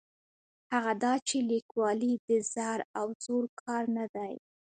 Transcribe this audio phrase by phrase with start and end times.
[0.73, 4.33] هغه دا چې لیکوالي د زر او زور کار نه دی.